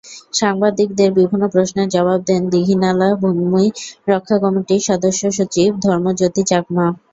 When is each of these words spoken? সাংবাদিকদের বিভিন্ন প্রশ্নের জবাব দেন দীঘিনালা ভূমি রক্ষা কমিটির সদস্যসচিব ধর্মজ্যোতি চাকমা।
সাংবাদিকদের 0.33 1.09
বিভিন্ন 1.17 1.43
প্রশ্নের 1.47 1.87
জবাব 1.89 2.19
দেন 2.27 2.41
দীঘিনালা 2.51 3.09
ভূমি 3.21 3.65
রক্ষা 4.07 4.35
কমিটির 4.43 4.85
সদস্যসচিব 4.89 5.69
ধর্মজ্যোতি 5.85 6.41
চাকমা। 6.47 6.85